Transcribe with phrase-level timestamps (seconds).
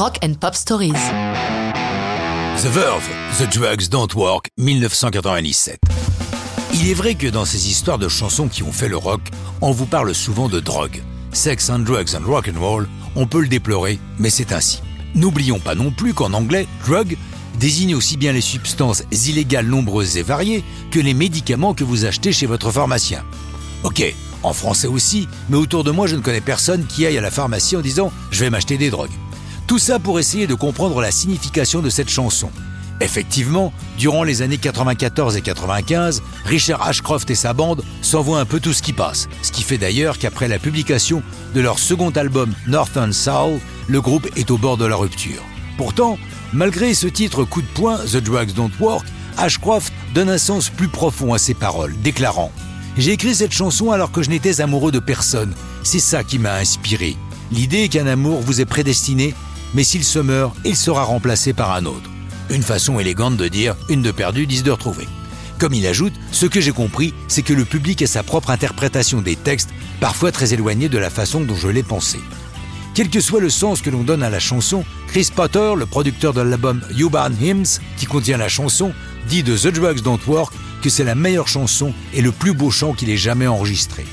[0.00, 0.94] Rock and Pop Stories.
[0.94, 3.06] The Verve,
[3.38, 5.78] The Drugs Don't Work, 1997.
[6.72, 9.20] Il est vrai que dans ces histoires de chansons qui ont fait le rock,
[9.60, 11.02] on vous parle souvent de drogue.
[11.32, 14.80] Sex and drugs and rock and roll, on peut le déplorer, mais c'est ainsi.
[15.14, 17.18] N'oublions pas non plus qu'en anglais, drug
[17.58, 22.32] désigne aussi bien les substances illégales nombreuses et variées que les médicaments que vous achetez
[22.32, 23.22] chez votre pharmacien.
[23.84, 24.02] Ok,
[24.42, 27.30] en français aussi, mais autour de moi je ne connais personne qui aille à la
[27.30, 29.10] pharmacie en disant je vais m'acheter des drogues.
[29.70, 32.50] Tout ça pour essayer de comprendre la signification de cette chanson.
[33.00, 38.58] Effectivement, durant les années 94 et 95, Richard Ashcroft et sa bande s'envoient un peu
[38.58, 39.28] tout ce qui passe.
[39.42, 41.22] Ce qui fait d'ailleurs qu'après la publication
[41.54, 45.44] de leur second album Northern Soul, le groupe est au bord de la rupture.
[45.76, 46.18] Pourtant,
[46.52, 49.06] malgré ce titre coup de poing, The Drugs Don't Work,
[49.36, 52.50] Ashcroft donne un sens plus profond à ses paroles, déclarant
[52.98, 55.54] J'ai écrit cette chanson alors que je n'étais amoureux de personne.
[55.84, 57.16] C'est ça qui m'a inspiré.
[57.52, 59.32] L'idée qu'un amour vous est prédestiné
[59.74, 62.10] mais s'il se meurt, il sera remplacé par un autre.
[62.50, 65.08] Une façon élégante de dire une de perdue, dix de retrouvée.
[65.58, 69.20] Comme il ajoute, ce que j'ai compris, c'est que le public a sa propre interprétation
[69.20, 72.18] des textes, parfois très éloignée de la façon dont je l'ai pensé.
[72.94, 76.32] Quel que soit le sens que l'on donne à la chanson, Chris Potter, le producteur
[76.32, 78.92] de l'album You Barn Hymns, qui contient la chanson,
[79.28, 82.70] dit de The Drugs Don't Work que c'est la meilleure chanson et le plus beau
[82.70, 84.06] chant qu'il ait jamais enregistré.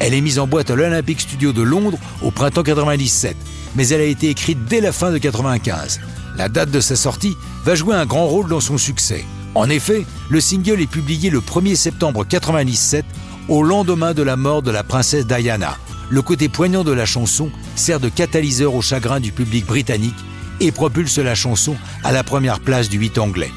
[0.00, 3.36] Elle est mise en boîte à l'Olympic Studio de Londres au printemps 97
[3.74, 6.00] mais elle a été écrite dès la fin de 95.
[6.36, 9.24] La date de sa sortie va jouer un grand rôle dans son succès.
[9.54, 13.04] En effet, le single est publié le 1er septembre 97,
[13.48, 15.76] au lendemain de la mort de la princesse Diana.
[16.10, 20.16] Le côté poignant de la chanson sert de catalyseur au chagrin du public britannique
[20.60, 23.50] et propulse la chanson à la première place du 8 anglais.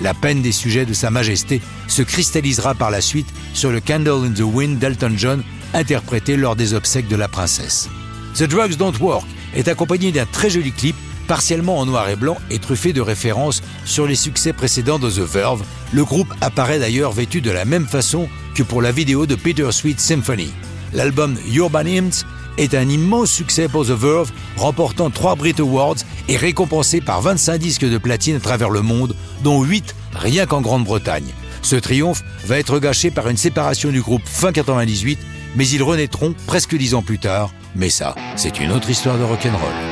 [0.00, 4.24] La peine des sujets de Sa Majesté se cristallisera par la suite sur le Candle
[4.24, 5.42] in the Wind d'Elton John,
[5.74, 7.88] interprété lors des obsèques de la princesse.
[8.34, 12.36] The Drugs Don't Work est accompagné d'un très joli clip, partiellement en noir et blanc
[12.50, 15.62] et truffé de références sur les succès précédents de The Verve.
[15.92, 19.70] Le groupe apparaît d'ailleurs vêtu de la même façon que pour la vidéo de Peter
[19.70, 20.50] Sweet Symphony.
[20.92, 22.24] L'album Urban Hymns
[22.58, 25.96] est un immense succès pour The Verve, remportant 3 Brit Awards
[26.28, 30.60] et récompensé par 25 disques de platine à travers le monde, dont 8 rien qu'en
[30.60, 31.32] Grande-Bretagne.
[31.62, 35.18] Ce triomphe va être gâché par une séparation du groupe fin 98,
[35.56, 39.24] mais ils renaîtront presque 10 ans plus tard mais ça, c'est une autre histoire de
[39.24, 39.89] rock'n'roll.